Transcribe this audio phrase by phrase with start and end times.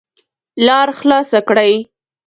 [0.65, 1.73] لار خلاصه کړئ